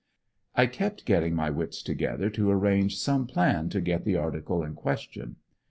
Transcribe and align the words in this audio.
I 0.55 0.65
kept 0.65 1.05
getting 1.05 1.35
my 1.35 1.51
wits 1.51 1.83
together 1.83 2.31
to 2.31 2.49
arrange 2.49 2.97
some 2.97 3.27
plan 3.27 3.69
to 3.69 3.79
get 3.79 4.03
the 4.03 4.15
article 4.15 4.63
in 4.63 4.73
question. 4.73 5.35